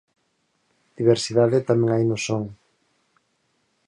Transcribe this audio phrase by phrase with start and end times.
[0.99, 2.43] Diversidade tamén hai no son.